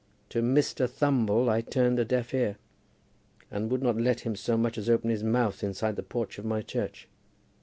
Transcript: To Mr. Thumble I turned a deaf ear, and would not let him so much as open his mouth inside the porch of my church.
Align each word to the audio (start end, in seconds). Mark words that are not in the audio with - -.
To 0.29 0.41
Mr. 0.41 0.89
Thumble 0.89 1.47
I 1.47 1.61
turned 1.61 1.99
a 1.99 2.05
deaf 2.05 2.33
ear, 2.33 2.57
and 3.51 3.69
would 3.69 3.83
not 3.83 3.97
let 3.97 4.21
him 4.21 4.35
so 4.35 4.57
much 4.57 4.75
as 4.79 4.89
open 4.89 5.11
his 5.11 5.23
mouth 5.23 5.63
inside 5.63 5.95
the 5.95 6.01
porch 6.01 6.39
of 6.39 6.43
my 6.45 6.63
church. 6.63 7.07